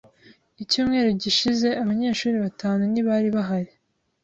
[0.63, 3.71] Icyumweru gishize abanyeshuri batanu ntibari bahari.